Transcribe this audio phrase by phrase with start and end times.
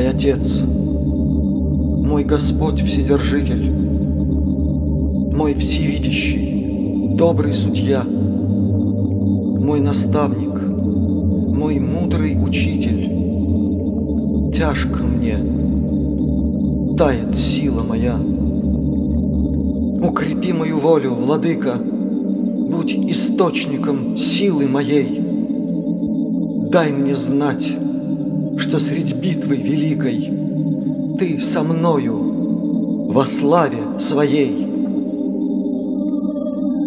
[0.00, 13.10] Отец, мой Господь Вседержитель, мой всевидящий, добрый судья, мой наставник, мой мудрый учитель.
[14.52, 15.36] Тяжко мне,
[16.96, 18.16] тает сила моя.
[20.08, 25.20] Укрепи мою волю, владыка, будь источником силы моей.
[26.70, 27.76] Дай мне знать,
[28.58, 34.66] что средь битвы великой Ты со мною во славе своей.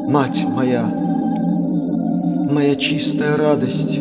[0.08, 0.86] Мать моя,
[2.52, 4.00] моя чистая радость,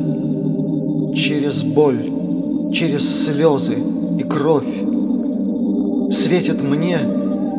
[1.15, 3.77] Через боль, через слезы
[4.19, 4.85] и кровь
[6.11, 6.99] Светит мне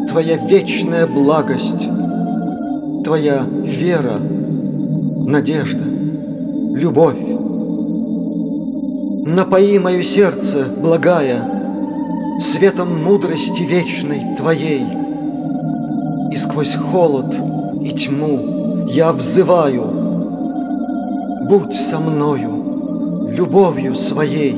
[0.09, 1.89] Твоя вечная благость,
[3.03, 4.19] Твоя вера,
[5.27, 7.17] надежда, любовь.
[9.27, 11.49] Напои мое сердце, благая,
[12.39, 14.85] Светом мудрости вечной Твоей.
[16.31, 17.35] И сквозь холод
[17.81, 19.81] и тьму я взываю,
[21.49, 24.53] Будь со мною, любовью своей.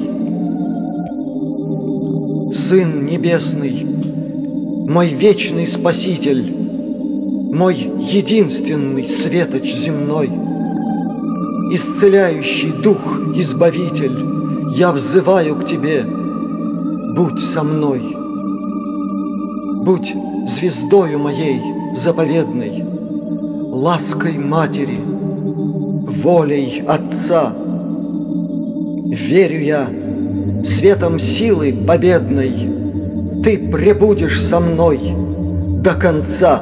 [2.52, 3.88] Сын Небесный,
[4.86, 6.54] мой вечный Спаситель,
[7.56, 10.30] Мой единственный светоч земной,
[11.72, 14.37] Исцеляющий Дух Избавитель,
[14.70, 16.04] Я взываю к Тебе,
[17.16, 18.02] будь со мной.
[19.84, 20.14] Будь
[20.48, 21.62] звездою моей
[21.96, 22.84] заповедной,
[23.72, 25.00] Лаской Матери,
[26.24, 27.54] волей Отца.
[29.10, 29.88] Верю я,
[30.64, 32.52] светом силы победной
[33.44, 35.00] Ты пребудешь со мной
[35.82, 36.62] до конца.